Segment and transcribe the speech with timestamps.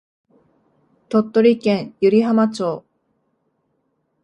[1.09, 2.83] 鳥取県湯梨浜町